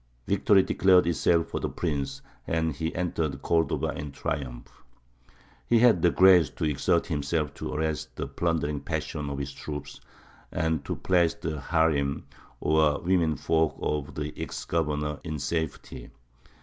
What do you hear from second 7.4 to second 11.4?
to arrest the plundering passions of his troops, and to place